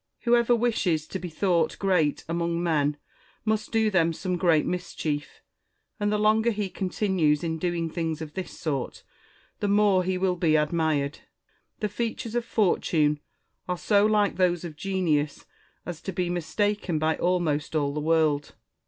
Whoever 0.21 0.55
wishes 0.55 1.05
to 1.05 1.19
be 1.19 1.29
thought 1.29 1.77
great 1.77 2.25
among 2.27 2.63
men 2.63 2.97
must 3.45 3.71
do 3.71 3.91
them 3.91 4.13
some 4.13 4.35
great 4.35 4.65
mischief; 4.65 5.43
and 5.99 6.11
the 6.11 6.17
longer 6.17 6.49
he 6.49 6.69
continues 6.71 7.43
in 7.43 7.59
doing 7.59 7.87
things 7.87 8.19
of 8.19 8.33
this 8.33 8.59
sort, 8.59 9.03
the 9.59 9.67
more 9.67 10.03
he 10.03 10.17
will 10.17 10.35
be 10.37 10.55
admired. 10.55 11.19
The 11.81 11.87
features 11.87 12.33
of 12.33 12.43
Fortune 12.45 13.19
are 13.69 13.77
so 13.77 14.03
like 14.07 14.37
those 14.37 14.63
of 14.63 14.75
Genius 14.75 15.45
as 15.85 16.01
to 16.01 16.11
be 16.11 16.31
mistaken 16.31 16.97
by 16.97 17.15
almost 17.17 17.75
all 17.75 17.93
the 17.93 17.99
world. 17.99 18.55